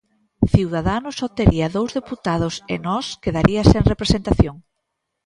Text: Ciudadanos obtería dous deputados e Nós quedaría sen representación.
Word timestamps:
Ciudadanos 0.53 1.17
obtería 1.27 1.73
dous 1.75 1.91
deputados 1.99 2.55
e 2.73 2.75
Nós 2.87 3.05
quedaría 3.23 3.61
sen 3.71 3.83
representación. 3.91 4.55